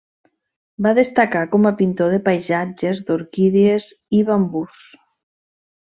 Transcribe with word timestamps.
Va 0.85 0.93
destacar 0.99 1.43
com 1.51 1.69
a 1.69 1.73
pintor 1.83 2.15
de 2.15 2.21
paisatges, 2.29 3.05
d'orquídies 3.11 3.89
i 4.23 4.27
bambús. 4.33 4.85